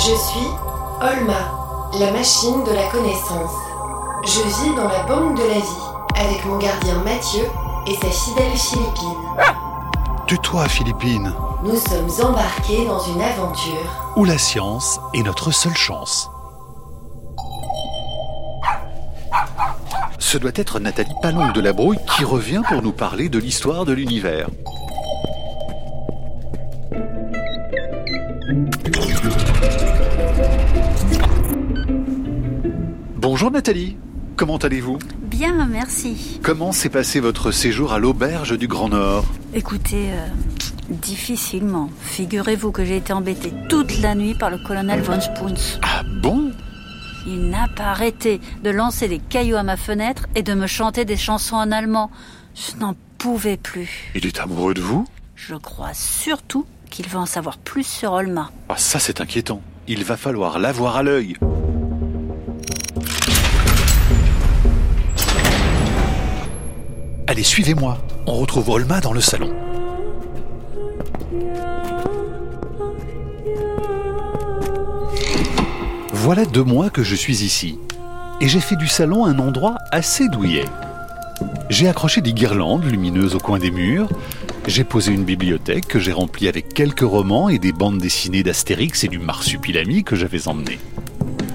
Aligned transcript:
Je 0.00 0.14
suis 0.14 0.48
Olma, 1.02 1.90
la 1.98 2.10
machine 2.10 2.64
de 2.64 2.72
la 2.72 2.86
connaissance. 2.86 3.52
Je 4.24 4.40
vis 4.40 4.74
dans 4.74 4.88
la 4.88 5.02
banque 5.02 5.36
de 5.36 5.42
la 5.42 5.58
vie 5.58 6.24
avec 6.26 6.42
mon 6.46 6.56
gardien 6.56 6.94
Mathieu 7.04 7.44
et 7.86 7.94
sa 7.96 8.08
fidèle 8.08 8.56
Philippine. 8.56 9.18
Tais-toi, 10.26 10.68
Philippine. 10.68 11.34
Nous 11.62 11.76
sommes 11.76 12.30
embarqués 12.30 12.86
dans 12.86 13.00
une 13.00 13.20
aventure 13.20 14.14
Où 14.16 14.24
la 14.24 14.38
science 14.38 14.98
est 15.12 15.22
notre 15.22 15.50
seule 15.50 15.76
chance. 15.76 16.30
Ce 20.18 20.38
doit 20.38 20.52
être 20.54 20.80
Nathalie 20.80 21.14
Palongue 21.20 21.52
de 21.52 21.60
la 21.60 21.74
Brouille 21.74 21.98
qui 22.16 22.24
revient 22.24 22.62
pour 22.66 22.80
nous 22.80 22.92
parler 22.92 23.28
de 23.28 23.38
l'histoire 23.38 23.84
de 23.84 23.92
l'univers. 23.92 24.48
Bonjour 33.40 33.52
Nathalie, 33.52 33.96
comment 34.36 34.58
allez-vous? 34.58 34.98
Bien, 35.22 35.64
merci. 35.64 36.38
Comment 36.42 36.72
s'est 36.72 36.90
passé 36.90 37.20
votre 37.20 37.52
séjour 37.52 37.94
à 37.94 37.98
l'auberge 37.98 38.58
du 38.58 38.68
Grand 38.68 38.90
Nord? 38.90 39.24
Écoutez, 39.54 40.10
euh, 40.12 40.26
difficilement. 40.90 41.88
Figurez-vous 42.02 42.70
que 42.70 42.84
j'ai 42.84 42.98
été 42.98 43.14
embêtée 43.14 43.50
toute 43.70 44.02
la 44.02 44.14
nuit 44.14 44.34
par 44.34 44.50
le 44.50 44.58
colonel 44.58 45.00
von 45.00 45.18
Spoons. 45.18 45.78
Ah 45.80 46.02
bon? 46.20 46.52
Il 47.26 47.48
n'a 47.48 47.66
pas 47.74 47.84
arrêté 47.84 48.42
de 48.62 48.68
lancer 48.68 49.08
des 49.08 49.20
cailloux 49.20 49.56
à 49.56 49.62
ma 49.62 49.78
fenêtre 49.78 50.26
et 50.34 50.42
de 50.42 50.52
me 50.52 50.66
chanter 50.66 51.06
des 51.06 51.16
chansons 51.16 51.56
en 51.56 51.72
allemand. 51.72 52.10
Je 52.54 52.78
n'en 52.78 52.94
pouvais 53.16 53.56
plus. 53.56 54.12
Il 54.14 54.26
est 54.26 54.38
amoureux 54.38 54.74
de 54.74 54.82
vous? 54.82 55.06
Je 55.34 55.54
crois 55.54 55.94
surtout 55.94 56.66
qu'il 56.90 57.08
va 57.08 57.20
en 57.20 57.26
savoir 57.26 57.56
plus 57.56 57.86
sur 57.86 58.12
Olma. 58.12 58.50
Ah 58.68 58.76
ça 58.76 58.98
c'est 58.98 59.22
inquiétant. 59.22 59.62
Il 59.88 60.04
va 60.04 60.18
falloir 60.18 60.58
l'avoir 60.58 60.96
à 60.96 61.02
l'œil. 61.02 61.38
Allez, 67.30 67.44
suivez-moi. 67.44 67.96
On 68.26 68.34
retrouve 68.34 68.70
Olma 68.70 69.00
dans 69.00 69.12
le 69.12 69.20
salon. 69.20 69.52
Voilà 76.12 76.44
deux 76.44 76.64
mois 76.64 76.90
que 76.90 77.04
je 77.04 77.14
suis 77.14 77.44
ici. 77.44 77.78
Et 78.40 78.48
j'ai 78.48 78.58
fait 78.58 78.74
du 78.74 78.88
salon 78.88 79.26
un 79.26 79.38
endroit 79.38 79.76
assez 79.92 80.28
douillet. 80.28 80.64
J'ai 81.68 81.86
accroché 81.88 82.20
des 82.20 82.32
guirlandes 82.32 82.84
lumineuses 82.84 83.36
au 83.36 83.38
coin 83.38 83.60
des 83.60 83.70
murs. 83.70 84.08
J'ai 84.66 84.82
posé 84.82 85.12
une 85.12 85.22
bibliothèque 85.22 85.86
que 85.86 86.00
j'ai 86.00 86.10
remplie 86.10 86.48
avec 86.48 86.74
quelques 86.74 87.08
romans 87.08 87.48
et 87.48 87.60
des 87.60 87.70
bandes 87.70 87.98
dessinées 87.98 88.42
d'Astérix 88.42 89.04
et 89.04 89.08
du 89.08 89.20
Marsupilami 89.20 90.02
que 90.02 90.16
j'avais 90.16 90.48
emmené. 90.48 90.80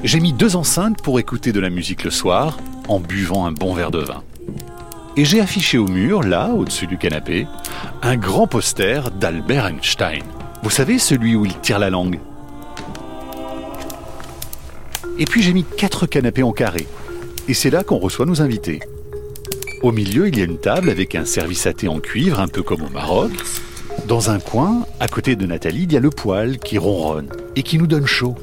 J'ai 0.06 0.22
mis 0.22 0.32
deux 0.32 0.56
enceintes 0.56 1.02
pour 1.02 1.20
écouter 1.20 1.52
de 1.52 1.60
la 1.60 1.70
musique 1.70 2.06
le 2.06 2.12
soir 2.12 2.60
en 2.88 3.02
buvant 3.02 3.46
un 3.46 3.52
bon 3.52 3.74
verre 3.74 3.92
de 3.92 4.00
vin. 4.00 4.24
Et 5.18 5.24
j'ai 5.24 5.40
affiché 5.40 5.78
au 5.78 5.88
mur, 5.88 6.24
là, 6.24 6.50
au-dessus 6.50 6.88
du 6.88 6.98
canapé, 6.98 7.48
un 8.02 8.18
grand 8.18 8.48
poster 8.48 9.12
d'Albert 9.12 9.68
Einstein. 9.68 10.24
Vous 10.62 10.70
savez, 10.70 11.00
celui 11.00 11.36
où 11.36 11.46
il 11.46 11.58
tire 11.60 11.80
la 11.80 11.90
langue 11.90 12.20
Et 15.18 15.24
puis 15.24 15.42
j'ai 15.42 15.54
mis 15.54 15.64
quatre 15.64 16.06
canapés 16.06 16.44
en 16.44 16.52
carré. 16.52 16.86
Et 17.48 17.54
c'est 17.54 17.70
là 17.70 17.84
qu'on 17.84 17.98
reçoit 17.98 18.26
nos 18.26 18.42
invités. 18.42 18.82
Au 19.84 19.94
milieu, 19.94 20.28
il 20.28 20.38
y 20.38 20.42
a 20.42 20.46
une 20.46 20.58
table 20.58 20.90
avec 20.90 21.16
un 21.16 21.24
service 21.24 21.66
à 21.66 21.72
thé 21.72 21.88
en 21.88 22.00
cuivre, 22.00 22.42
un 22.42 22.50
peu 22.50 22.62
comme 22.62 22.82
au 22.82 22.90
Maroc. 22.90 23.32
Dans 24.08 24.30
un 24.30 24.40
coin, 24.40 24.86
à 25.00 25.08
côté 25.08 25.38
de 25.38 25.46
Nathalie, 25.46 25.84
il 25.84 25.94
y 25.94 25.98
a 25.98 26.02
le 26.02 26.10
poêle 26.10 26.58
qui 26.60 26.78
ronronne 26.78 27.30
et 27.56 27.64
qui 27.64 27.78
nous 27.78 27.88
donne 27.88 28.06
chaud. 28.06 28.36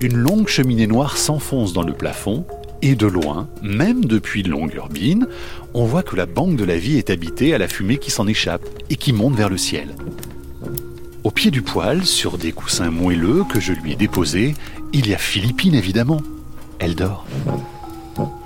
Une 0.00 0.16
longue 0.16 0.48
cheminée 0.48 0.86
noire 0.86 1.18
s'enfonce 1.18 1.74
dans 1.74 1.82
le 1.82 1.92
plafond 1.92 2.46
et 2.82 2.94
de 2.94 3.06
loin, 3.06 3.48
même 3.62 4.04
depuis 4.04 4.42
Longyearbyen, 4.42 5.26
on 5.74 5.84
voit 5.84 6.02
que 6.02 6.16
la 6.16 6.26
banque 6.26 6.56
de 6.56 6.64
la 6.64 6.78
vie 6.78 6.98
est 6.98 7.10
habitée 7.10 7.54
à 7.54 7.58
la 7.58 7.68
fumée 7.68 7.98
qui 7.98 8.10
s'en 8.10 8.26
échappe 8.26 8.66
et 8.90 8.96
qui 8.96 9.12
monte 9.12 9.34
vers 9.34 9.48
le 9.48 9.56
ciel. 9.56 9.94
Au 11.24 11.30
pied 11.30 11.50
du 11.50 11.62
poêle, 11.62 12.06
sur 12.06 12.38
des 12.38 12.52
coussins 12.52 12.90
moelleux 12.90 13.44
que 13.44 13.60
je 13.60 13.72
lui 13.72 13.92
ai 13.92 13.96
déposés, 13.96 14.54
il 14.92 15.08
y 15.08 15.14
a 15.14 15.18
Philippine 15.18 15.74
évidemment. 15.74 16.20
Elle 16.78 16.94
dort. 16.94 17.26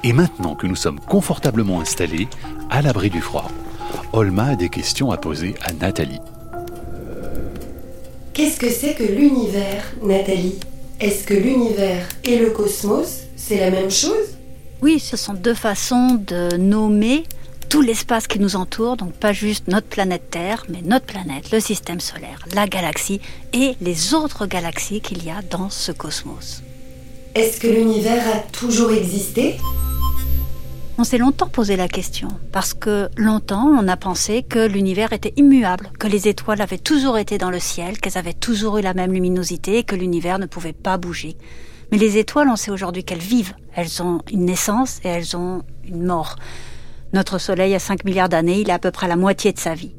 Et 0.04 0.12
maintenant 0.12 0.54
que 0.54 0.66
nous 0.66 0.76
sommes 0.76 1.00
confortablement 1.00 1.80
installés, 1.80 2.28
à 2.70 2.82
l'abri 2.82 3.10
du 3.10 3.20
froid, 3.20 3.50
Olma 4.12 4.46
a 4.46 4.56
des 4.56 4.68
questions 4.68 5.10
à 5.10 5.16
poser 5.16 5.54
à 5.62 5.72
Nathalie. 5.72 6.20
Qu'est-ce 8.32 8.58
que 8.58 8.70
c'est 8.70 8.94
que 8.94 9.04
l'univers, 9.04 9.92
Nathalie? 10.02 10.58
Est-ce 11.02 11.24
que 11.24 11.34
l'univers 11.34 12.06
et 12.22 12.38
le 12.38 12.50
cosmos, 12.50 13.22
c'est 13.34 13.58
la 13.58 13.72
même 13.72 13.90
chose? 13.90 14.38
Oui, 14.82 15.00
ce 15.00 15.16
sont 15.16 15.34
deux 15.34 15.52
façons 15.52 16.22
de 16.24 16.56
nommer 16.56 17.24
tout 17.68 17.80
l'espace 17.80 18.28
qui 18.28 18.38
nous 18.38 18.54
entoure, 18.54 18.96
donc 18.96 19.12
pas 19.14 19.32
juste 19.32 19.66
notre 19.66 19.88
planète 19.88 20.30
Terre, 20.30 20.64
mais 20.68 20.80
notre 20.80 21.06
planète, 21.06 21.50
le 21.50 21.58
système 21.58 21.98
solaire, 21.98 22.46
la 22.54 22.68
galaxie 22.68 23.20
et 23.52 23.74
les 23.80 24.14
autres 24.14 24.46
galaxies 24.46 25.00
qu'il 25.00 25.24
y 25.24 25.30
a 25.30 25.42
dans 25.50 25.70
ce 25.70 25.90
cosmos. 25.90 26.62
Est-ce 27.34 27.58
que 27.58 27.66
l'univers 27.66 28.22
a 28.36 28.38
toujours 28.52 28.92
existé? 28.92 29.56
On 31.02 31.04
s'est 31.04 31.18
longtemps 31.18 31.48
posé 31.48 31.74
la 31.74 31.88
question, 31.88 32.28
parce 32.52 32.74
que 32.74 33.08
longtemps 33.16 33.66
on 33.66 33.88
a 33.88 33.96
pensé 33.96 34.44
que 34.44 34.64
l'univers 34.64 35.12
était 35.12 35.32
immuable, 35.36 35.90
que 35.98 36.06
les 36.06 36.28
étoiles 36.28 36.62
avaient 36.62 36.78
toujours 36.78 37.18
été 37.18 37.38
dans 37.38 37.50
le 37.50 37.58
ciel, 37.58 37.98
qu'elles 37.98 38.18
avaient 38.18 38.32
toujours 38.32 38.78
eu 38.78 38.82
la 38.82 38.94
même 38.94 39.12
luminosité 39.12 39.78
et 39.78 39.82
que 39.82 39.96
l'univers 39.96 40.38
ne 40.38 40.46
pouvait 40.46 40.72
pas 40.72 40.98
bouger. 40.98 41.36
Mais 41.90 41.98
les 41.98 42.18
étoiles, 42.18 42.48
on 42.48 42.54
sait 42.54 42.70
aujourd'hui 42.70 43.02
qu'elles 43.02 43.18
vivent, 43.18 43.56
elles 43.74 44.00
ont 44.00 44.20
une 44.30 44.44
naissance 44.44 45.00
et 45.02 45.08
elles 45.08 45.36
ont 45.36 45.64
une 45.84 46.04
mort. 46.04 46.36
Notre 47.12 47.38
Soleil 47.38 47.74
a 47.74 47.80
5 47.80 48.04
milliards 48.04 48.28
d'années, 48.28 48.60
il 48.60 48.70
a 48.70 48.74
à 48.74 48.78
peu 48.78 48.92
près 48.92 49.08
la 49.08 49.16
moitié 49.16 49.52
de 49.52 49.58
sa 49.58 49.74
vie. 49.74 49.96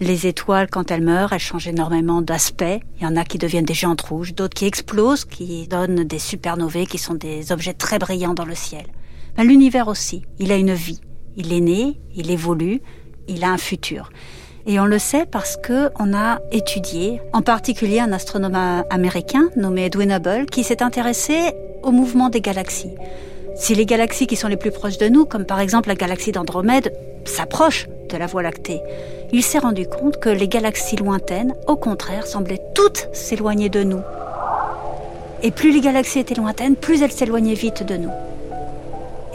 Les 0.00 0.26
étoiles, 0.26 0.66
quand 0.68 0.90
elles 0.90 1.04
meurent, 1.04 1.32
elles 1.32 1.38
changent 1.38 1.68
énormément 1.68 2.22
d'aspect. 2.22 2.80
Il 2.98 3.04
y 3.04 3.06
en 3.06 3.14
a 3.14 3.22
qui 3.22 3.38
deviennent 3.38 3.66
des 3.66 3.72
géantes 3.72 4.00
rouges, 4.00 4.34
d'autres 4.34 4.54
qui 4.54 4.64
explosent, 4.64 5.26
qui 5.26 5.68
donnent 5.68 6.02
des 6.02 6.18
supernovées, 6.18 6.86
qui 6.86 6.98
sont 6.98 7.14
des 7.14 7.52
objets 7.52 7.74
très 7.74 8.00
brillants 8.00 8.34
dans 8.34 8.44
le 8.44 8.56
ciel. 8.56 8.86
Ben, 9.36 9.46
L'univers 9.46 9.88
aussi, 9.88 10.22
il 10.38 10.52
a 10.52 10.56
une 10.56 10.74
vie. 10.74 11.00
Il 11.36 11.52
est 11.52 11.60
né, 11.60 11.98
il 12.14 12.30
évolue, 12.30 12.80
il 13.26 13.42
a 13.42 13.50
un 13.50 13.58
futur. 13.58 14.10
Et 14.66 14.78
on 14.78 14.86
le 14.86 14.98
sait 14.98 15.26
parce 15.26 15.56
que 15.56 15.90
on 15.98 16.14
a 16.14 16.38
étudié, 16.52 17.20
en 17.32 17.42
particulier 17.42 18.00
un 18.00 18.12
astronome 18.12 18.56
américain 18.88 19.50
nommé 19.56 19.86
Edwin 19.86 20.12
Hubble, 20.12 20.46
qui 20.46 20.62
s'est 20.62 20.82
intéressé 20.82 21.52
au 21.82 21.90
mouvement 21.90 22.30
des 22.30 22.40
galaxies. 22.40 22.94
Si 23.56 23.74
les 23.74 23.86
galaxies 23.86 24.26
qui 24.26 24.36
sont 24.36 24.48
les 24.48 24.56
plus 24.56 24.70
proches 24.70 24.98
de 24.98 25.08
nous, 25.08 25.26
comme 25.26 25.44
par 25.44 25.60
exemple 25.60 25.88
la 25.88 25.94
galaxie 25.96 26.32
d'Andromède, 26.32 26.92
s'approchent 27.24 27.88
de 28.08 28.16
la 28.16 28.26
Voie 28.26 28.42
lactée, 28.42 28.80
il 29.32 29.42
s'est 29.42 29.58
rendu 29.58 29.86
compte 29.86 30.18
que 30.18 30.28
les 30.28 30.48
galaxies 30.48 30.96
lointaines, 30.96 31.54
au 31.66 31.76
contraire, 31.76 32.26
semblaient 32.26 32.62
toutes 32.74 33.08
s'éloigner 33.12 33.68
de 33.68 33.82
nous. 33.82 34.00
Et 35.42 35.50
plus 35.50 35.72
les 35.72 35.80
galaxies 35.80 36.20
étaient 36.20 36.34
lointaines, 36.34 36.76
plus 36.76 37.02
elles 37.02 37.12
s'éloignaient 37.12 37.54
vite 37.54 37.82
de 37.82 37.96
nous. 37.96 38.10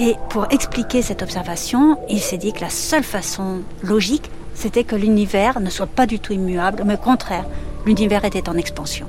Et 0.01 0.15
pour 0.29 0.47
expliquer 0.49 1.01
cette 1.01 1.21
observation, 1.21 1.97
il 2.09 2.21
s'est 2.21 2.37
dit 2.37 2.53
que 2.53 2.61
la 2.61 2.69
seule 2.69 3.03
façon 3.03 3.63
logique, 3.83 4.31
c'était 4.53 4.85
que 4.85 4.95
l'univers 4.95 5.59
ne 5.59 5.69
soit 5.69 5.87
pas 5.87 6.05
du 6.05 6.19
tout 6.19 6.31
immuable, 6.31 6.83
mais 6.85 6.93
au 6.93 6.97
contraire, 6.97 7.45
l'univers 7.85 8.23
était 8.23 8.47
en 8.47 8.55
expansion. 8.55 9.07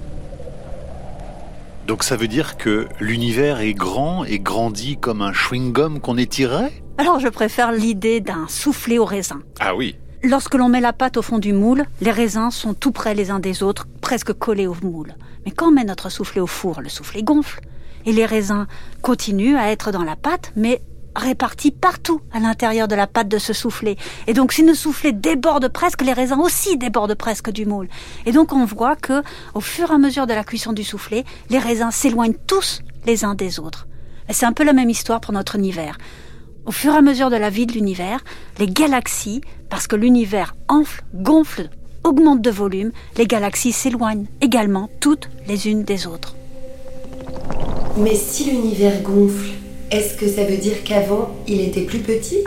Donc 1.86 2.02
ça 2.02 2.16
veut 2.16 2.26
dire 2.26 2.56
que 2.56 2.88
l'univers 2.98 3.60
est 3.60 3.72
grand 3.72 4.24
et 4.24 4.40
grandit 4.40 4.96
comme 4.96 5.22
un 5.22 5.32
chewing-gum 5.32 6.00
qu'on 6.00 6.16
étirerait 6.16 6.72
Alors 6.98 7.20
je 7.20 7.28
préfère 7.28 7.70
l'idée 7.70 8.20
d'un 8.20 8.46
soufflé 8.48 8.98
au 8.98 9.04
raisin. 9.04 9.42
Ah 9.60 9.76
oui. 9.76 9.96
Lorsque 10.24 10.54
l'on 10.54 10.68
met 10.68 10.80
la 10.80 10.92
pâte 10.92 11.16
au 11.16 11.22
fond 11.22 11.38
du 11.38 11.52
moule, 11.52 11.84
les 12.00 12.10
raisins 12.10 12.50
sont 12.50 12.74
tout 12.74 12.92
près 12.92 13.14
les 13.14 13.30
uns 13.30 13.40
des 13.40 13.62
autres, 13.62 13.86
presque 14.00 14.32
collés 14.32 14.66
au 14.66 14.76
moule. 14.82 15.14
Mais 15.46 15.52
quand 15.52 15.68
on 15.68 15.72
met 15.72 15.84
notre 15.84 16.10
soufflé 16.10 16.40
au 16.40 16.48
four, 16.48 16.80
le 16.80 16.88
soufflé 16.88 17.22
gonfle. 17.22 17.60
Et 18.06 18.12
les 18.12 18.26
raisins 18.26 18.66
continuent 19.02 19.56
à 19.56 19.70
être 19.70 19.92
dans 19.92 20.04
la 20.04 20.16
pâte, 20.16 20.52
mais 20.56 20.82
répartis 21.16 21.70
partout 21.70 22.20
à 22.32 22.40
l'intérieur 22.40 22.88
de 22.88 22.94
la 22.94 23.06
pâte 23.06 23.28
de 23.28 23.38
ce 23.38 23.52
soufflé. 23.52 23.96
Et 24.26 24.32
donc, 24.32 24.52
si 24.52 24.64
le 24.64 24.74
soufflé 24.74 25.12
déborde 25.12 25.68
presque, 25.68 26.02
les 26.02 26.12
raisins 26.12 26.40
aussi 26.40 26.76
débordent 26.76 27.14
presque 27.14 27.50
du 27.50 27.66
moule. 27.66 27.88
Et 28.26 28.32
donc, 28.32 28.52
on 28.52 28.64
voit 28.64 28.96
que, 28.96 29.22
au 29.54 29.60
fur 29.60 29.90
et 29.90 29.94
à 29.94 29.98
mesure 29.98 30.26
de 30.26 30.34
la 30.34 30.44
cuisson 30.44 30.72
du 30.72 30.84
soufflé, 30.84 31.24
les 31.48 31.58
raisins 31.58 31.90
s'éloignent 31.90 32.36
tous 32.46 32.82
les 33.06 33.24
uns 33.24 33.34
des 33.34 33.58
autres. 33.58 33.86
Et 34.28 34.32
c'est 34.32 34.46
un 34.46 34.52
peu 34.52 34.64
la 34.64 34.72
même 34.72 34.90
histoire 34.90 35.20
pour 35.20 35.34
notre 35.34 35.56
univers. 35.56 35.98
Au 36.66 36.72
fur 36.72 36.94
et 36.94 36.98
à 36.98 37.02
mesure 37.02 37.30
de 37.30 37.36
la 37.36 37.50
vie 37.50 37.66
de 37.66 37.72
l'univers, 37.72 38.20
les 38.58 38.68
galaxies, 38.68 39.40
parce 39.68 39.86
que 39.86 39.96
l'univers 39.96 40.54
enfle, 40.68 41.02
gonfle, 41.14 41.70
augmente 42.04 42.42
de 42.42 42.50
volume, 42.50 42.92
les 43.16 43.26
galaxies 43.26 43.72
s'éloignent 43.72 44.26
également 44.40 44.88
toutes 45.00 45.28
les 45.46 45.68
unes 45.68 45.84
des 45.84 46.06
autres. 46.06 46.36
Mais 48.02 48.14
si 48.14 48.50
l'univers 48.50 49.02
gonfle, 49.02 49.50
est-ce 49.90 50.16
que 50.16 50.26
ça 50.26 50.44
veut 50.44 50.56
dire 50.56 50.84
qu'avant, 50.84 51.34
il 51.46 51.60
était 51.60 51.82
plus 51.82 51.98
petit? 51.98 52.38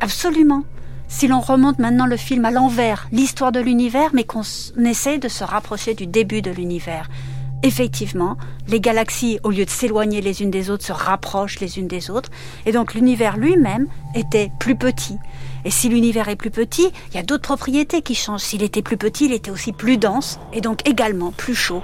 Absolument. 0.00 0.64
si 1.08 1.26
l'on 1.26 1.40
remonte 1.40 1.78
maintenant 1.78 2.06
le 2.06 2.16
film 2.16 2.44
à 2.44 2.50
l'envers, 2.50 3.08
l'histoire 3.12 3.52
de 3.52 3.60
l'univers, 3.60 4.10
mais 4.14 4.24
qu'on 4.24 4.42
essaie 4.84 5.18
de 5.18 5.28
se 5.28 5.42
rapprocher 5.44 5.94
du 5.94 6.06
début 6.06 6.42
de 6.42 6.50
l'univers. 6.50 7.08
Effectivement, 7.62 8.36
les 8.68 8.80
galaxies, 8.80 9.40
au 9.42 9.50
lieu 9.50 9.64
de 9.64 9.70
s'éloigner 9.70 10.20
les 10.20 10.42
unes 10.42 10.50
des 10.50 10.70
autres, 10.70 10.84
se 10.84 10.92
rapprochent 10.92 11.60
les 11.60 11.78
unes 11.78 11.88
des 11.88 12.10
autres, 12.10 12.30
et 12.66 12.72
donc 12.72 12.94
l'univers 12.94 13.36
lui-même 13.36 13.88
était 14.14 14.52
plus 14.58 14.76
petit. 14.76 15.16
Et 15.64 15.70
si 15.70 15.88
l'univers 15.88 16.28
est 16.28 16.36
plus 16.36 16.50
petit, 16.50 16.88
il 17.10 17.16
y 17.16 17.18
a 17.18 17.24
d'autres 17.24 17.42
propriétés 17.42 18.02
qui 18.02 18.14
changent. 18.14 18.42
S'il 18.42 18.62
était 18.62 18.82
plus 18.82 18.96
petit, 18.96 19.26
il 19.26 19.32
était 19.32 19.50
aussi 19.50 19.72
plus 19.72 19.98
dense, 19.98 20.38
et 20.52 20.60
donc 20.60 20.88
également 20.88 21.32
plus 21.32 21.54
chaud. 21.54 21.82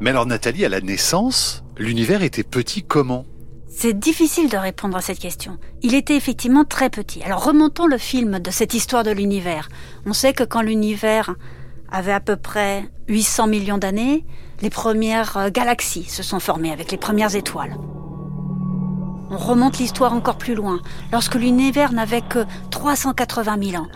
Mais 0.00 0.10
alors 0.10 0.26
Nathalie, 0.26 0.64
à 0.64 0.68
la 0.68 0.80
naissance, 0.80 1.64
l'univers 1.76 2.22
était 2.22 2.44
petit 2.44 2.84
comment? 2.84 3.24
C'est 3.68 3.98
difficile 3.98 4.48
de 4.48 4.56
répondre 4.56 4.96
à 4.96 5.00
cette 5.00 5.18
question. 5.18 5.58
Il 5.82 5.94
était 5.94 6.16
effectivement 6.16 6.64
très 6.64 6.88
petit. 6.88 7.22
Alors 7.24 7.44
remontons 7.44 7.86
le 7.86 7.98
film 7.98 8.38
de 8.38 8.50
cette 8.52 8.74
histoire 8.74 9.02
de 9.02 9.10
l'univers. 9.10 9.68
On 10.06 10.12
sait 10.12 10.32
que 10.32 10.44
quand 10.44 10.62
l'univers 10.62 11.34
avait 11.90 12.12
à 12.12 12.20
peu 12.20 12.36
près 12.36 12.88
800 13.08 13.48
millions 13.48 13.78
d'années, 13.78 14.24
les 14.62 14.70
premières 14.70 15.36
euh, 15.36 15.50
galaxies 15.50 16.04
se 16.04 16.22
sont 16.22 16.40
formées 16.40 16.72
avec 16.72 16.92
les 16.92 16.98
premières 16.98 17.34
étoiles. 17.34 17.76
On 19.30 19.36
remonte 19.36 19.78
l'histoire 19.78 20.12
encore 20.12 20.38
plus 20.38 20.54
loin. 20.54 20.80
Lorsque 21.12 21.34
l'univers 21.34 21.92
n'avait 21.92 22.22
que 22.22 22.44
380 22.70 23.70
000 23.70 23.82
ans, 23.82 23.88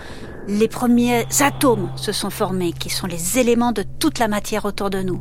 les 0.49 0.69
premiers 0.69 1.27
atomes 1.41 1.91
se 1.97 2.11
sont 2.11 2.31
formés, 2.31 2.73
qui 2.73 2.91
sont 2.91 3.07
les 3.07 3.39
éléments 3.39 3.73
de 3.73 3.85
toute 4.01 4.19
la 4.19 4.29
matière 4.29 4.65
autour 4.65 4.91
de 4.91 5.01
nous 5.01 5.21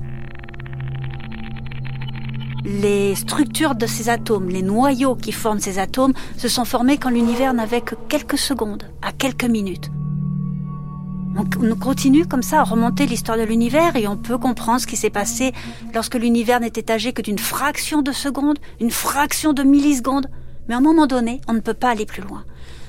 les 2.64 3.16
structures 3.16 3.76
de 3.76 3.86
ces 3.86 4.10
atomes, 4.10 4.50
les 4.50 4.62
noyaux 4.62 5.16
qui 5.16 5.32
forment 5.32 5.60
ces 5.60 5.80
atomes, 5.80 6.14
se 6.38 6.48
sont 6.48 6.66
formés 6.66 6.98
quand 6.98 7.10
l'univers 7.10 7.54
n'avait 7.54 7.82
que 7.82 7.96
quelques 8.08 8.38
secondes, 8.38 8.84
à 9.02 9.12
quelques 9.12 9.46
minutes. 9.46 9.90
On 11.38 11.76
continue 11.76 12.26
comme 12.26 12.44
ça 12.44 12.60
à 12.60 12.64
remonter 12.64 13.06
l'histoire 13.06 13.38
de 13.38 13.44
l'univers 13.44 13.96
et 13.96 14.08
on 14.08 14.18
peut 14.18 14.38
comprendre 14.38 14.82
ce 14.82 14.88
qui 14.88 14.98
s'est 14.98 15.10
passé 15.10 15.54
lorsque 15.94 16.16
l'univers 16.16 16.60
n'était 16.60 16.92
âgé 16.92 17.14
que 17.14 17.22
d'une 17.22 17.40
fraction 17.40 18.02
de 18.02 18.12
seconde, 18.12 18.60
une 18.82 18.92
fraction 18.92 19.54
de 19.54 19.64
milliseconde. 19.64 20.28
Mais 20.68 20.76
à 20.76 20.80
un 20.80 20.82
moment 20.82 21.08
donné, 21.08 21.40
on 21.48 21.54
ne 21.54 21.62
peut 21.62 21.74
pas 21.74 21.90
aller 21.90 22.06
plus 22.06 22.22
loin. 22.22 22.44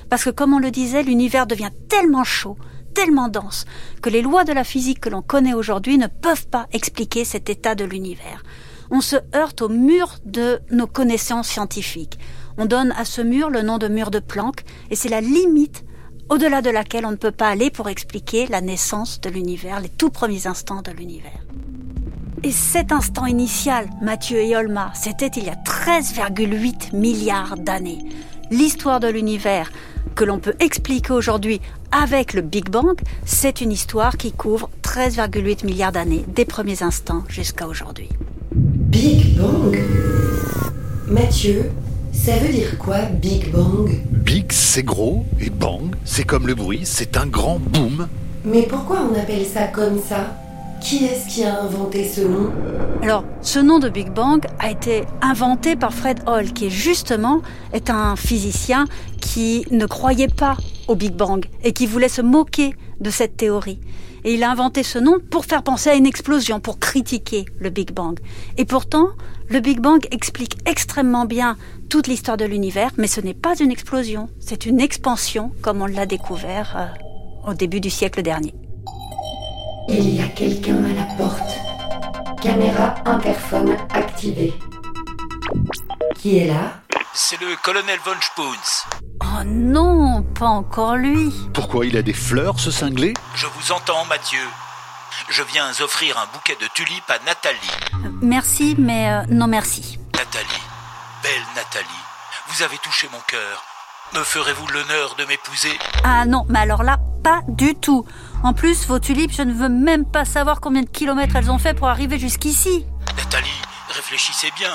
Parce 0.09 0.25
que 0.25 0.29
comme 0.29 0.53
on 0.53 0.59
le 0.59 0.71
disait, 0.71 1.03
l'univers 1.03 1.47
devient 1.47 1.71
tellement 1.87 2.25
chaud, 2.25 2.57
tellement 2.93 3.29
dense, 3.29 3.65
que 4.01 4.09
les 4.09 4.21
lois 4.21 4.43
de 4.43 4.51
la 4.51 4.65
physique 4.65 4.99
que 4.99 5.09
l'on 5.09 5.21
connaît 5.21 5.53
aujourd'hui 5.53 5.97
ne 5.97 6.07
peuvent 6.07 6.47
pas 6.47 6.67
expliquer 6.73 7.23
cet 7.23 7.49
état 7.49 7.75
de 7.75 7.85
l'univers 7.85 8.43
on 8.93 9.01
se 9.01 9.15
heurte 9.35 9.63
au 9.63 9.69
mur 9.69 10.19
de 10.23 10.59
nos 10.69 10.85
connaissances 10.85 11.47
scientifiques. 11.47 12.19
On 12.59 12.67
donne 12.67 12.93
à 12.95 13.05
ce 13.05 13.21
mur 13.21 13.49
le 13.49 13.63
nom 13.63 13.79
de 13.79 13.87
mur 13.87 14.11
de 14.11 14.19
Planck, 14.19 14.63
et 14.91 14.95
c'est 14.95 15.09
la 15.09 15.19
limite 15.19 15.83
au-delà 16.29 16.61
de 16.61 16.69
laquelle 16.69 17.07
on 17.07 17.11
ne 17.11 17.15
peut 17.17 17.31
pas 17.31 17.49
aller 17.49 17.71
pour 17.71 17.89
expliquer 17.89 18.45
la 18.45 18.61
naissance 18.61 19.19
de 19.19 19.31
l'univers, 19.31 19.79
les 19.79 19.89
tout 19.89 20.11
premiers 20.11 20.45
instants 20.45 20.83
de 20.83 20.91
l'univers. 20.91 21.43
Et 22.43 22.51
cet 22.51 22.91
instant 22.91 23.25
initial, 23.25 23.89
Mathieu 24.03 24.37
et 24.37 24.55
Olma, 24.55 24.91
c'était 24.93 25.27
il 25.27 25.45
y 25.45 25.49
a 25.49 25.55
13,8 25.55 26.95
milliards 26.95 27.57
d'années. 27.57 28.05
L'histoire 28.51 28.99
de 28.99 29.07
l'univers 29.07 29.71
que 30.13 30.23
l'on 30.23 30.37
peut 30.37 30.55
expliquer 30.59 31.13
aujourd'hui 31.13 31.61
avec 31.91 32.33
le 32.33 32.41
Big 32.41 32.69
Bang, 32.69 32.99
c'est 33.25 33.61
une 33.61 33.71
histoire 33.71 34.17
qui 34.17 34.31
couvre 34.31 34.69
13,8 34.83 35.65
milliards 35.65 35.93
d'années, 35.93 36.25
des 36.27 36.45
premiers 36.45 36.83
instants 36.83 37.23
jusqu'à 37.27 37.67
aujourd'hui. 37.67 38.09
Bang. 39.43 39.77
Mathieu, 41.07 41.69
ça 42.13 42.37
veut 42.37 42.53
dire 42.53 42.77
quoi 42.77 42.99
Big 43.21 43.51
Bang? 43.51 43.89
Big, 44.09 44.45
c'est 44.53 44.83
gros, 44.83 45.25
et 45.41 45.49
bang, 45.49 45.93
c'est 46.05 46.23
comme 46.23 46.47
le 46.47 46.55
bruit, 46.55 46.81
c'est 46.83 47.17
un 47.17 47.27
grand 47.27 47.59
boom. 47.59 48.07
Mais 48.45 48.63
pourquoi 48.63 48.99
on 49.11 49.19
appelle 49.19 49.45
ça 49.45 49.67
comme 49.67 49.99
ça? 49.99 50.37
Qui 50.81 51.05
est-ce 51.05 51.27
qui 51.27 51.43
a 51.43 51.61
inventé 51.61 52.07
ce 52.07 52.21
nom? 52.21 52.51
Alors, 53.01 53.25
ce 53.41 53.59
nom 53.59 53.79
de 53.79 53.89
Big 53.89 54.13
Bang 54.13 54.45
a 54.59 54.71
été 54.71 55.03
inventé 55.21 55.75
par 55.75 55.93
Fred 55.93 56.19
Hall, 56.25 56.53
qui 56.53 56.69
justement 56.69 57.41
est 57.73 57.89
un 57.89 58.15
physicien 58.15 58.85
qui 59.33 59.65
ne 59.71 59.87
croyait 59.87 60.27
pas 60.27 60.55
au 60.87 60.93
Big 60.93 61.15
Bang 61.15 61.47
et 61.63 61.73
qui 61.73 61.87
voulait 61.87 62.07
se 62.07 62.21
moquer 62.21 62.75
de 62.99 63.09
cette 63.09 63.35
théorie. 63.35 63.79
Et 64.23 64.35
il 64.35 64.43
a 64.43 64.51
inventé 64.51 64.83
ce 64.83 64.99
nom 64.99 65.17
pour 65.31 65.45
faire 65.45 65.63
penser 65.63 65.89
à 65.89 65.95
une 65.95 66.05
explosion, 66.05 66.59
pour 66.59 66.77
critiquer 66.77 67.45
le 67.57 67.71
Big 67.71 67.91
Bang. 67.91 68.19
Et 68.57 68.65
pourtant, 68.65 69.07
le 69.49 69.59
Big 69.59 69.79
Bang 69.79 70.05
explique 70.11 70.57
extrêmement 70.67 71.25
bien 71.25 71.57
toute 71.89 72.05
l'histoire 72.05 72.37
de 72.37 72.45
l'univers, 72.45 72.91
mais 72.97 73.07
ce 73.07 73.21
n'est 73.21 73.33
pas 73.33 73.55
une 73.59 73.71
explosion, 73.71 74.29
c'est 74.39 74.67
une 74.67 74.79
expansion, 74.79 75.51
comme 75.63 75.81
on 75.81 75.87
l'a 75.87 76.05
découvert 76.05 76.75
euh, 76.77 77.49
au 77.51 77.55
début 77.55 77.79
du 77.79 77.89
siècle 77.89 78.21
dernier. 78.21 78.53
Il 79.89 80.15
y 80.15 80.21
a 80.21 80.27
quelqu'un 80.27 80.83
à 80.85 80.93
la 80.93 81.05
porte. 81.17 81.57
Caméra 82.39 82.93
interphone 83.05 83.75
activée. 83.89 84.53
Qui 86.19 86.37
est 86.37 86.47
là? 86.47 86.81
C'est 87.15 87.39
le 87.41 87.47
colonel 87.63 87.97
von 88.05 88.19
Spoons. 88.21 89.12
Oh 89.35 89.43
non, 89.45 90.21
pas 90.21 90.45
encore 90.45 90.95
lui. 90.95 91.33
Pourquoi 91.53 91.85
il 91.85 91.97
a 91.97 92.03
des 92.03 92.13
fleurs, 92.13 92.59
ce 92.59 92.69
cinglé? 92.69 93.13
Je 93.33 93.47
vous 93.47 93.71
entends, 93.71 94.05
Mathieu. 94.05 94.39
Je 95.29 95.41
viens 95.43 95.71
offrir 95.81 96.19
un 96.19 96.27
bouquet 96.33 96.55
de 96.61 96.67
tulipes 96.73 97.09
à 97.09 97.17
Nathalie. 97.25 97.57
Euh, 97.93 98.09
merci, 98.21 98.75
mais 98.77 99.11
euh, 99.11 99.23
non 99.29 99.47
merci. 99.47 99.97
Nathalie, 100.13 100.61
belle 101.23 101.41
Nathalie, 101.55 101.87
vous 102.47 102.61
avez 102.61 102.77
touché 102.77 103.09
mon 103.11 103.19
cœur. 103.27 103.63
Me 104.13 104.23
ferez-vous 104.23 104.67
l'honneur 104.67 105.15
de 105.15 105.25
m'épouser? 105.25 105.79
Ah 106.03 106.25
non, 106.25 106.45
mais 106.49 106.59
alors 106.59 106.83
là, 106.83 106.97
pas 107.23 107.41
du 107.47 107.73
tout. 107.73 108.05
En 108.43 108.53
plus, 108.53 108.85
vos 108.85 108.99
tulipes, 108.99 109.33
je 109.35 109.41
ne 109.41 109.53
veux 109.53 109.69
même 109.69 110.05
pas 110.05 110.25
savoir 110.25 110.61
combien 110.61 110.83
de 110.83 110.89
kilomètres 110.89 111.35
elles 111.35 111.49
ont 111.49 111.59
fait 111.59 111.73
pour 111.73 111.87
arriver 111.87 112.19
jusqu'ici. 112.19 112.85
Nathalie, 113.17 113.61
réfléchissez 113.89 114.51
bien. 114.55 114.71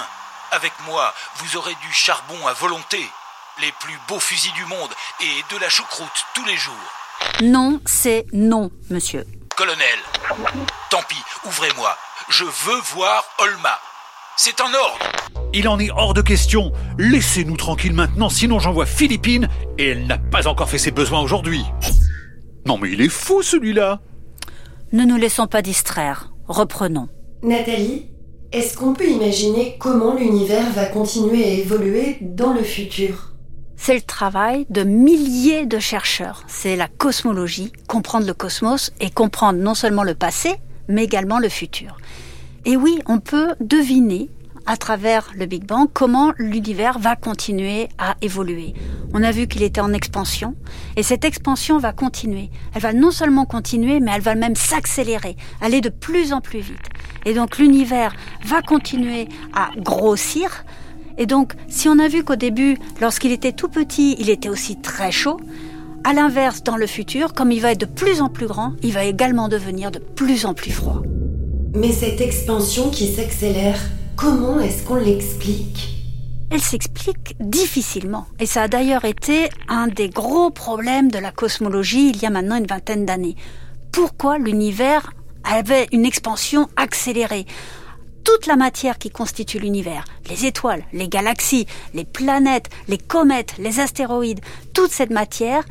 Avec 0.50 0.72
moi, 0.86 1.14
vous 1.36 1.56
aurez 1.56 1.76
du 1.82 1.92
charbon 1.92 2.46
à 2.46 2.54
volonté 2.54 3.08
les 3.60 3.72
plus 3.80 3.98
beaux 4.08 4.20
fusils 4.20 4.52
du 4.52 4.64
monde 4.66 4.90
et 5.20 5.54
de 5.54 5.60
la 5.60 5.68
choucroute 5.68 6.24
tous 6.34 6.44
les 6.44 6.56
jours. 6.56 6.74
Non, 7.42 7.80
c'est 7.86 8.26
non, 8.32 8.70
monsieur. 8.90 9.24
Colonel, 9.56 9.98
tant 10.90 11.02
pis, 11.08 11.22
ouvrez-moi. 11.44 11.96
Je 12.28 12.44
veux 12.44 12.80
voir 12.94 13.24
Olma. 13.38 13.80
C'est 14.36 14.60
un 14.60 14.72
ordre. 14.72 14.98
Il 15.52 15.66
en 15.66 15.80
est 15.80 15.90
hors 15.90 16.14
de 16.14 16.22
question. 16.22 16.72
Laissez-nous 16.98 17.56
tranquilles 17.56 17.94
maintenant, 17.94 18.28
sinon 18.28 18.60
j'envoie 18.60 18.86
Philippine 18.86 19.48
et 19.78 19.88
elle 19.88 20.06
n'a 20.06 20.18
pas 20.18 20.46
encore 20.46 20.68
fait 20.68 20.78
ses 20.78 20.92
besoins 20.92 21.20
aujourd'hui. 21.20 21.64
Non 22.66 22.78
mais 22.78 22.92
il 22.92 23.00
est 23.00 23.08
fou 23.08 23.42
celui-là. 23.42 24.00
Ne 24.92 25.04
nous 25.04 25.16
laissons 25.16 25.48
pas 25.48 25.62
distraire. 25.62 26.30
Reprenons. 26.46 27.08
Nathalie, 27.42 28.10
est-ce 28.52 28.76
qu'on 28.76 28.94
peut 28.94 29.08
imaginer 29.08 29.76
comment 29.78 30.14
l'univers 30.14 30.70
va 30.70 30.86
continuer 30.86 31.44
à 31.44 31.48
évoluer 31.48 32.18
dans 32.20 32.52
le 32.52 32.62
futur? 32.62 33.32
C'est 33.78 33.94
le 33.94 34.02
travail 34.02 34.66
de 34.68 34.82
milliers 34.82 35.64
de 35.64 35.78
chercheurs. 35.78 36.42
C'est 36.48 36.76
la 36.76 36.88
cosmologie, 36.88 37.72
comprendre 37.86 38.26
le 38.26 38.34
cosmos 38.34 38.92
et 39.00 39.08
comprendre 39.08 39.60
non 39.60 39.74
seulement 39.74 40.02
le 40.02 40.14
passé, 40.14 40.56
mais 40.88 41.04
également 41.04 41.38
le 41.38 41.48
futur. 41.48 41.96
Et 42.66 42.76
oui, 42.76 42.98
on 43.06 43.18
peut 43.20 43.54
deviner 43.60 44.28
à 44.66 44.76
travers 44.76 45.30
le 45.34 45.46
Big 45.46 45.64
Bang 45.64 45.88
comment 45.90 46.34
l'univers 46.36 46.98
va 46.98 47.16
continuer 47.16 47.88
à 47.96 48.16
évoluer. 48.20 48.74
On 49.14 49.22
a 49.22 49.30
vu 49.30 49.46
qu'il 49.46 49.62
était 49.62 49.80
en 49.80 49.94
expansion 49.94 50.54
et 50.96 51.02
cette 51.02 51.24
expansion 51.24 51.78
va 51.78 51.92
continuer. 51.94 52.50
Elle 52.74 52.82
va 52.82 52.92
non 52.92 53.10
seulement 53.10 53.46
continuer 53.46 54.00
mais 54.00 54.10
elle 54.14 54.20
va 54.20 54.34
même 54.34 54.56
s'accélérer, 54.56 55.36
aller 55.62 55.80
de 55.80 55.88
plus 55.88 56.34
en 56.34 56.42
plus 56.42 56.58
vite. 56.58 56.90
Et 57.24 57.32
donc 57.32 57.56
l'univers 57.56 58.14
va 58.44 58.60
continuer 58.60 59.28
à 59.54 59.70
grossir 59.78 60.64
et 61.18 61.26
donc, 61.26 61.52
si 61.68 61.88
on 61.88 61.98
a 61.98 62.08
vu 62.08 62.24
qu'au 62.24 62.36
début, 62.36 62.78
lorsqu'il 63.00 63.32
était 63.32 63.52
tout 63.52 63.68
petit, 63.68 64.16
il 64.18 64.30
était 64.30 64.48
aussi 64.48 64.76
très 64.76 65.10
chaud, 65.10 65.38
à 66.04 66.12
l'inverse, 66.12 66.62
dans 66.62 66.76
le 66.76 66.86
futur, 66.86 67.34
comme 67.34 67.50
il 67.50 67.60
va 67.60 67.72
être 67.72 67.80
de 67.80 67.86
plus 67.86 68.22
en 68.22 68.28
plus 68.28 68.46
grand, 68.46 68.74
il 68.82 68.92
va 68.92 69.04
également 69.04 69.48
devenir 69.48 69.90
de 69.90 69.98
plus 69.98 70.46
en 70.46 70.54
plus 70.54 70.70
froid. 70.70 71.02
Mais 71.74 71.92
cette 71.92 72.20
expansion 72.20 72.88
qui 72.90 73.12
s'accélère, 73.12 73.78
comment 74.16 74.60
est-ce 74.60 74.84
qu'on 74.84 74.94
l'explique? 74.94 75.96
Elle 76.50 76.62
s'explique 76.62 77.36
difficilement. 77.40 78.26
Et 78.40 78.46
ça 78.46 78.62
a 78.62 78.68
d'ailleurs 78.68 79.04
été 79.04 79.50
un 79.68 79.88
des 79.88 80.08
gros 80.08 80.50
problèmes 80.50 81.10
de 81.10 81.18
la 81.18 81.30
cosmologie 81.30 82.10
il 82.10 82.22
y 82.22 82.26
a 82.26 82.30
maintenant 82.30 82.56
une 82.56 82.66
vingtaine 82.66 83.04
d'années. 83.04 83.36
Pourquoi 83.92 84.38
l'univers 84.38 85.12
avait 85.44 85.88
une 85.92 86.06
expansion 86.06 86.68
accélérée? 86.76 87.44
Toute 88.24 88.46
la 88.46 88.56
matière 88.56 88.98
qui 88.98 89.10
constitue 89.10 89.58
l'univers, 89.58 90.04
les 90.28 90.46
étoiles, 90.46 90.84
les 90.92 91.08
galaxies, 91.08 91.66
les 91.94 92.04
planètes, 92.04 92.68
les 92.88 92.98
comètes, 92.98 93.54
les 93.58 93.80
astéroïdes, 93.80 94.40
toute 94.74 94.90
cette 94.90 95.10
matière 95.10 95.64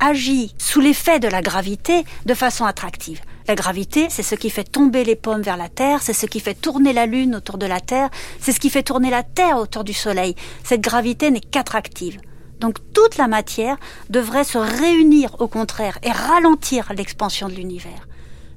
agit 0.00 0.54
sous 0.58 0.80
l'effet 0.80 1.20
de 1.20 1.28
la 1.28 1.42
gravité 1.42 2.04
de 2.26 2.34
façon 2.34 2.64
attractive. 2.64 3.20
La 3.48 3.54
gravité, 3.54 4.06
c'est 4.08 4.22
ce 4.22 4.34
qui 4.34 4.50
fait 4.50 4.64
tomber 4.64 5.04
les 5.04 5.16
pommes 5.16 5.42
vers 5.42 5.56
la 5.56 5.68
Terre, 5.68 6.02
c'est 6.02 6.12
ce 6.12 6.26
qui 6.26 6.40
fait 6.40 6.54
tourner 6.54 6.92
la 6.92 7.06
Lune 7.06 7.34
autour 7.34 7.58
de 7.58 7.66
la 7.66 7.80
Terre, 7.80 8.10
c'est 8.40 8.52
ce 8.52 8.60
qui 8.60 8.70
fait 8.70 8.82
tourner 8.82 9.10
la 9.10 9.22
Terre 9.22 9.58
autour 9.58 9.84
du 9.84 9.92
Soleil. 9.92 10.34
Cette 10.64 10.80
gravité 10.80 11.30
n'est 11.30 11.40
qu'attractive. 11.40 12.20
Donc 12.60 12.76
toute 12.94 13.16
la 13.16 13.26
matière 13.26 13.76
devrait 14.10 14.44
se 14.44 14.58
réunir 14.58 15.34
au 15.40 15.48
contraire 15.48 15.98
et 16.04 16.12
ralentir 16.12 16.92
l'expansion 16.96 17.48
de 17.48 17.54
l'univers. 17.54 18.06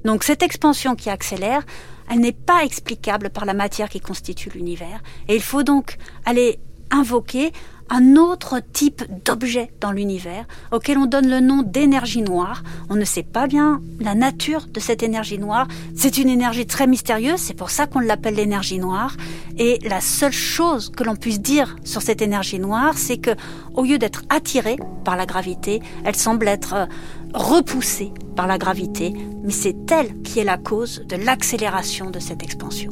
Donc 0.04 0.22
cette 0.22 0.44
expansion 0.44 0.94
qui 0.94 1.10
accélère, 1.10 1.62
elle 2.10 2.20
n'est 2.20 2.32
pas 2.32 2.64
explicable 2.64 3.30
par 3.30 3.44
la 3.44 3.54
matière 3.54 3.88
qui 3.88 4.00
constitue 4.00 4.50
l'univers. 4.50 5.02
Et 5.28 5.34
il 5.34 5.42
faut 5.42 5.62
donc 5.62 5.98
aller 6.24 6.58
invoquer 6.90 7.52
un 7.90 8.16
autre 8.16 8.60
type 8.72 9.02
d'objet 9.24 9.70
dans 9.80 9.92
l'univers 9.92 10.46
auquel 10.72 10.98
on 10.98 11.06
donne 11.06 11.28
le 11.28 11.40
nom 11.40 11.62
d'énergie 11.62 12.22
noire. 12.22 12.62
On 12.90 12.96
ne 12.96 13.04
sait 13.04 13.22
pas 13.22 13.46
bien 13.46 13.80
la 14.00 14.14
nature 14.14 14.66
de 14.66 14.80
cette 14.80 15.02
énergie 15.02 15.38
noire. 15.38 15.68
C'est 15.94 16.18
une 16.18 16.28
énergie 16.28 16.66
très 16.66 16.86
mystérieuse, 16.86 17.40
c'est 17.40 17.54
pour 17.54 17.70
ça 17.70 17.86
qu'on 17.86 18.00
l'appelle 18.00 18.34
l'énergie 18.34 18.78
noire. 18.78 19.16
Et 19.58 19.78
la 19.88 20.00
seule 20.00 20.32
chose 20.32 20.90
que 20.90 21.04
l'on 21.04 21.16
puisse 21.16 21.40
dire 21.40 21.76
sur 21.84 22.02
cette 22.02 22.22
énergie 22.22 22.58
noire, 22.58 22.98
c'est 22.98 23.18
que 23.18 23.30
au 23.74 23.84
lieu 23.84 23.98
d'être 23.98 24.22
attirée 24.28 24.76
par 25.04 25.16
la 25.16 25.26
gravité, 25.26 25.80
elle 26.04 26.16
semble 26.16 26.48
être 26.48 26.74
euh, 26.74 26.86
repoussée 27.34 28.12
par 28.34 28.46
la 28.46 28.58
gravité, 28.58 29.12
mais 29.42 29.52
c'est 29.52 29.90
elle 29.90 30.22
qui 30.22 30.40
est 30.40 30.44
la 30.44 30.58
cause 30.58 31.04
de 31.08 31.16
l'accélération 31.16 32.10
de 32.10 32.18
cette 32.18 32.42
expansion. 32.42 32.90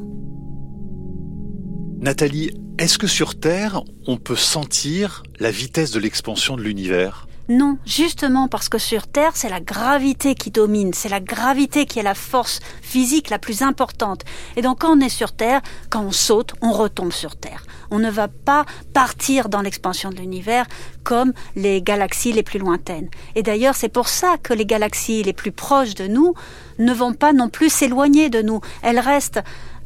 Nathalie, 2.00 2.50
est-ce 2.78 2.98
que 2.98 3.06
sur 3.06 3.38
Terre, 3.38 3.82
on 4.06 4.16
peut 4.16 4.36
sentir 4.36 5.22
la 5.38 5.50
vitesse 5.50 5.92
de 5.92 6.00
l'expansion 6.00 6.56
de 6.56 6.62
l'univers? 6.62 7.28
Non, 7.48 7.76
justement 7.84 8.48
parce 8.48 8.70
que 8.70 8.78
sur 8.78 9.06
Terre, 9.06 9.32
c'est 9.34 9.50
la 9.50 9.60
gravité 9.60 10.34
qui 10.34 10.50
domine, 10.50 10.94
c'est 10.94 11.10
la 11.10 11.20
gravité 11.20 11.84
qui 11.84 11.98
est 11.98 12.02
la 12.02 12.14
force 12.14 12.60
physique 12.80 13.28
la 13.28 13.38
plus 13.38 13.60
importante. 13.60 14.22
Et 14.56 14.62
donc 14.62 14.80
quand 14.80 14.96
on 14.96 15.00
est 15.00 15.10
sur 15.10 15.32
Terre, 15.32 15.60
quand 15.90 16.02
on 16.02 16.10
saute, 16.10 16.54
on 16.62 16.72
retombe 16.72 17.12
sur 17.12 17.36
Terre. 17.36 17.64
On 17.90 17.98
ne 17.98 18.10
va 18.10 18.28
pas 18.28 18.64
partir 18.94 19.50
dans 19.50 19.60
l'expansion 19.60 20.08
de 20.08 20.16
l'univers 20.16 20.64
comme 21.04 21.34
les 21.54 21.82
galaxies 21.82 22.32
les 22.32 22.42
plus 22.42 22.58
lointaines. 22.58 23.10
Et 23.34 23.42
d'ailleurs, 23.42 23.76
c'est 23.76 23.90
pour 23.90 24.08
ça 24.08 24.36
que 24.42 24.54
les 24.54 24.64
galaxies 24.64 25.22
les 25.22 25.34
plus 25.34 25.52
proches 25.52 25.94
de 25.94 26.06
nous 26.06 26.32
ne 26.78 26.94
vont 26.94 27.12
pas 27.12 27.34
non 27.34 27.50
plus 27.50 27.70
s'éloigner 27.70 28.30
de 28.30 28.40
nous. 28.40 28.62
Elles 28.82 28.98
restent 28.98 29.40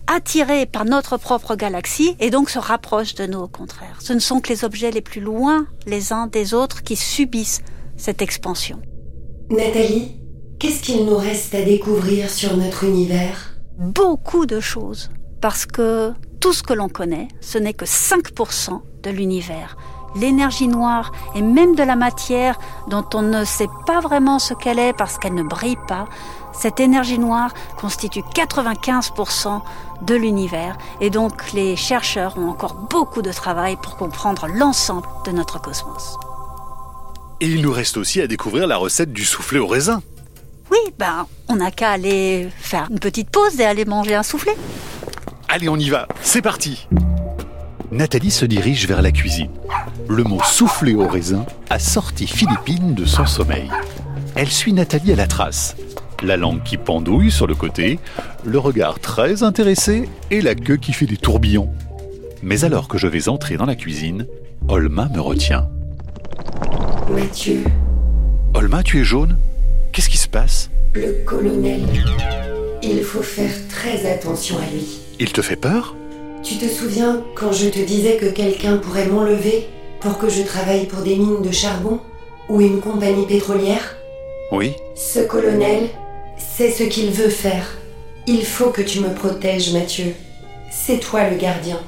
attirés 0.09 0.67
par 0.67 0.85
notre 0.85 1.17
propre 1.19 1.55
galaxie 1.55 2.17
et 2.19 2.31
donc 2.31 2.51
se 2.51 2.59
rapprochent 2.59 3.15
de 3.15 3.27
nous 3.27 3.39
au 3.39 3.49
contraire. 3.49 3.99
Ce 4.01 4.13
ne 4.13 4.19
sont 4.19 4.41
que 4.41 4.49
les 4.49 4.65
objets 4.65 4.91
les 4.91 5.03
plus 5.03 5.21
loin 5.21 5.67
les 5.87 6.13
uns 6.13 6.27
des 6.27 6.55
autres 6.55 6.83
qui 6.83 6.97
subissent 6.97 7.63
cette 7.97 8.23
expansion. 8.23 8.81
Nathalie, 9.51 10.17
qu'est-ce 10.59 10.83
qu'il 10.83 11.05
nous 11.05 11.17
reste 11.17 11.55
à 11.55 11.63
découvrir 11.63 12.31
sur 12.31 12.57
notre 12.57 12.85
univers? 12.85 13.55
Beaucoup 13.79 14.47
de 14.47 14.61
choses, 14.61 15.11
parce 15.41 15.67
que 15.67 16.13
tout 16.41 16.53
ce 16.53 16.63
que 16.63 16.73
l'on 16.73 16.89
connaît, 16.89 17.29
ce 17.41 17.59
n'est 17.59 17.75
que 17.75 17.85
5% 17.85 18.81
de 19.03 19.11
l'univers. 19.11 19.77
L'énergie 20.17 20.69
noire 20.69 21.13
et 21.35 21.43
même 21.43 21.75
de 21.75 21.83
la 21.83 21.97
matière 21.97 22.59
dont 22.89 23.05
on 23.15 23.23
ne 23.23 23.45
sait 23.45 23.69
pas 23.87 24.01
vraiment 24.01 24.39
ce 24.39 24.55
qu'elle 24.55 24.79
est 24.79 24.93
parce 24.93 25.19
qu'elle 25.19 25.35
ne 25.35 25.43
brille 25.43 25.77
pas, 25.87 26.07
cette 26.59 26.81
énergie 26.81 27.19
noire 27.19 27.55
constitue 27.77 28.23
95% 28.35 29.63
de 30.03 30.15
l'univers 30.15 30.77
et 31.01 31.09
donc 31.09 31.53
les 31.53 31.77
chercheurs 31.77 32.37
ont 32.37 32.49
encore 32.49 32.75
beaucoup 32.75 33.23
de 33.23 33.33
travail 33.33 33.77
pour 33.81 33.97
comprendre 33.97 34.49
l'ensemble 34.49 35.07
de 35.25 35.31
notre 35.31 35.61
cosmos. 35.61 36.19
Et 37.41 37.47
il 37.47 37.63
nous 37.63 37.73
reste 37.73 37.97
aussi 37.97 38.21
à 38.21 38.27
découvrir 38.27 38.67
la 38.67 38.77
recette 38.77 39.13
du 39.13 39.25
soufflé 39.25 39.61
au 39.61 39.69
raisin. 39.69 40.03
Oui, 40.73 40.79
ben, 40.99 41.27
on 41.49 41.57
n'a 41.57 41.71
qu'à 41.71 41.93
aller 41.93 42.49
faire 42.59 42.89
une 42.91 42.99
petite 42.99 43.31
pause 43.31 43.61
et 43.61 43.65
aller 43.65 43.85
manger 43.85 44.17
un 44.17 44.25
soufflé. 44.25 44.53
Allez, 45.49 45.69
on 45.69 45.77
y 45.77 45.89
va, 45.89 46.09
c'est 46.21 46.43
parti 46.43 46.89
Nathalie 47.91 48.31
se 48.31 48.45
dirige 48.45 48.87
vers 48.87 49.01
la 49.01 49.13
cuisine. 49.13 49.51
Le 50.09 50.25
mot 50.25 50.43
soufflé 50.43 50.95
au 50.95 51.07
raisin 51.07 51.47
a 51.71 51.79
sorti 51.79 52.27
Philippine 52.27 52.95
de 52.95 53.07
son 53.07 53.25
sommeil. 53.25 53.71
Elle 54.35 54.51
suit 54.51 54.75
Nathalie 54.75 55.13
à 55.13 55.17
la 55.17 55.27
trace 55.27 55.75
la 56.23 56.37
langue 56.37 56.63
qui 56.63 56.77
pendouille 56.77 57.31
sur 57.31 57.47
le 57.47 57.55
côté, 57.55 57.99
le 58.45 58.59
regard 58.59 58.99
très 59.01 59.43
intéressé 59.43 60.09
et 60.31 60.41
la 60.41 60.55
queue 60.55 60.77
qui 60.77 60.93
fait 60.93 61.07
des 61.07 61.17
tourbillons. 61.17 61.71
Mais 62.43 62.65
alors 62.65 62.89
que 62.89 62.99
je 62.99 63.07
vais 63.07 63.29
entrer 63.29 63.57
dans 63.57 63.67
la 63.67 63.75
cuisine, 63.75 64.27
Olma 64.69 65.09
me 65.15 65.21
retient. 65.21 65.69
Mathieu. 67.11 67.65
Olma, 68.55 68.83
tu 68.83 69.01
es 69.01 69.05
jaune? 69.05 69.39
Qu'est-ce 69.93 70.09
qui 70.09 70.19
se 70.19 70.29
passe? 70.29 70.71
Le 70.95 71.25
colonel. 71.25 71.83
Il 72.83 73.03
faut 73.03 73.23
faire 73.23 73.51
très 73.69 74.11
attention 74.11 74.57
à 74.59 74.73
lui. 74.73 75.01
Il 75.19 75.33
te 75.33 75.43
fait 75.43 75.57
peur? 75.57 75.95
Tu 76.43 76.57
te 76.57 76.67
souviens 76.67 77.23
quand 77.35 77.53
je 77.53 77.69
te 77.69 77.85
disais 77.85 78.17
que 78.17 78.27
quelqu'un 78.27 78.77
pourrait 78.77 79.07
m'enlever 79.07 79.69
pour 80.01 80.19
que 80.19 80.29
je 80.29 80.43
travaille 80.43 80.87
pour 80.87 81.03
des 81.03 81.17
mines 81.17 81.43
de 81.43 81.51
charbon 81.51 82.01
ou 82.49 82.61
une 82.61 82.81
compagnie 82.81 83.27
pétrolière? 83.27 83.97
Oui. 84.53 84.75
Ce 84.95 85.21
colonel, 85.21 85.89
c'est 86.39 86.71
ce 86.71 86.85
qu'il 86.85 87.11
veut 87.11 87.31
faire. 87.31 87.79
Il 88.27 88.45
faut 88.45 88.71
que 88.71 88.83
tu 88.83 89.01
me 89.01 89.15
protèges, 89.15 89.73
Mathieu. 89.73 90.15
C'est 90.71 90.99
toi 90.99 91.29
le 91.29 91.37
gardien. 91.37 91.81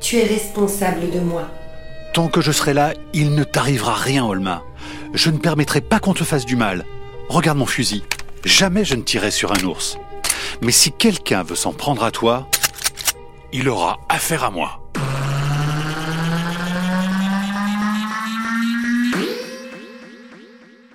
Tu 0.00 0.18
es 0.18 0.24
responsable 0.24 1.10
de 1.10 1.20
moi. 1.20 1.48
Tant 2.12 2.28
que 2.28 2.40
je 2.40 2.52
serai 2.52 2.74
là, 2.74 2.94
il 3.12 3.34
ne 3.34 3.44
t'arrivera 3.44 3.94
rien, 3.94 4.24
Olma. 4.24 4.62
Je 5.14 5.30
ne 5.30 5.38
permettrai 5.38 5.80
pas 5.80 6.00
qu'on 6.00 6.14
te 6.14 6.24
fasse 6.24 6.46
du 6.46 6.56
mal. 6.56 6.84
Regarde 7.28 7.58
mon 7.58 7.66
fusil. 7.66 8.02
Jamais 8.44 8.84
je 8.84 8.94
ne 8.94 9.02
tirerai 9.02 9.30
sur 9.30 9.52
un 9.52 9.64
ours. 9.64 9.98
Mais 10.60 10.72
si 10.72 10.92
quelqu'un 10.92 11.42
veut 11.42 11.56
s'en 11.56 11.72
prendre 11.72 12.04
à 12.04 12.10
toi, 12.10 12.48
il 13.52 13.68
aura 13.68 14.00
affaire 14.08 14.44
à 14.44 14.50
moi. 14.50 14.83